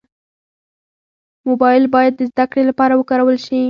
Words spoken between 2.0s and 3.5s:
د زدهکړې لپاره وکارول